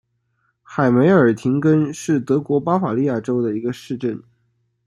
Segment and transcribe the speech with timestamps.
[0.63, 4.19] 海梅尔廷根是德国巴伐利亚州的一个市镇。